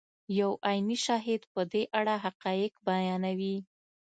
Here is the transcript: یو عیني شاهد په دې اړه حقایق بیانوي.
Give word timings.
یو 0.39 0.51
عیني 0.67 0.97
شاهد 1.05 1.41
په 1.53 1.61
دې 1.71 1.83
اړه 1.99 2.15
حقایق 2.25 2.73
بیانوي. 2.87 3.57